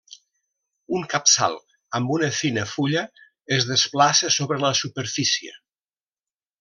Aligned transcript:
Un 0.99 1.03
capçal 1.09 1.57
amb 1.99 2.13
una 2.15 2.29
fina 2.37 2.63
fulla, 2.71 3.03
es 3.59 3.69
desplaça 3.73 4.33
sobre 4.39 4.59
la 4.65 4.73
superfície. 4.81 5.55